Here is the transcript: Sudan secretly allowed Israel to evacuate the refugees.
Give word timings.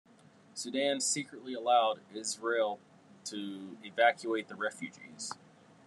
Sudan 0.55 0.99
secretly 0.99 1.53
allowed 1.53 1.99
Israel 2.11 2.79
to 3.25 3.77
evacuate 3.83 4.47
the 4.47 4.55
refugees. 4.55 5.31